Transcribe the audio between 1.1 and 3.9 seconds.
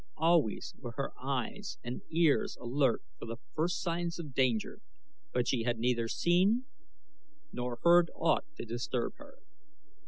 eyes and ears alert for the first